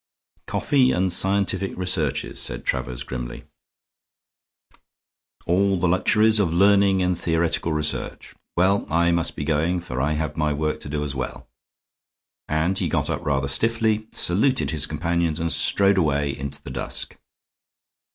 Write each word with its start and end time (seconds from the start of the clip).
"Coffee 0.47 0.91
and 0.91 1.11
scientific 1.11 1.77
researches," 1.77 2.39
said 2.41 2.65
Travers, 2.65 3.03
grimly. 3.03 3.43
"All 5.45 5.77
the 5.77 5.87
luxuries 5.87 6.39
of 6.39 6.51
learning 6.51 7.03
and 7.03 7.15
theoretical 7.15 7.71
research. 7.71 8.33
Well, 8.57 8.87
I 8.89 9.11
must 9.11 9.35
be 9.35 9.43
going, 9.43 9.79
for 9.79 10.01
I 10.01 10.13
have 10.13 10.35
my 10.35 10.53
work 10.53 10.79
to 10.79 10.89
do 10.89 11.03
as 11.03 11.13
well." 11.13 11.47
And 12.47 12.79
he 12.79 12.89
got 12.89 13.11
up 13.11 13.23
rather 13.23 13.47
stiffly, 13.47 14.07
saluted 14.11 14.71
his 14.71 14.87
companions, 14.87 15.39
and 15.39 15.51
strode 15.51 15.99
away 15.99 16.35
into 16.35 16.63
the 16.63 16.71
dusk. 16.71 17.19